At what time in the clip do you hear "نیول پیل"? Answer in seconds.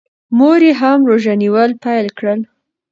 1.41-2.07